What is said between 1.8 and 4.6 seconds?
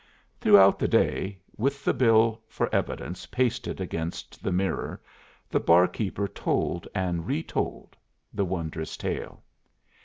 the bill, for evidence, pasted against the